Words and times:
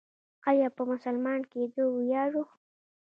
آیا 0.49 0.67
په 0.75 0.83
مسلمان 0.91 1.41
کیدو 1.51 1.83
ویاړو؟ 1.95 2.43